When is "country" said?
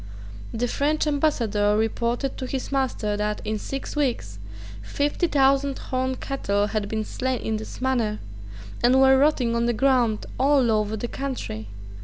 11.07-11.67